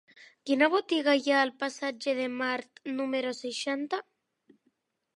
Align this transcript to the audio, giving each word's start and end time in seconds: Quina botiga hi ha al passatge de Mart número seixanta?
Quina 0.49 0.69
botiga 0.75 1.15
hi 1.25 1.33
ha 1.35 1.43
al 1.43 1.53
passatge 1.65 2.17
de 2.23 2.27
Mart 2.39 2.85
número 2.99 3.37
seixanta? 3.45 4.05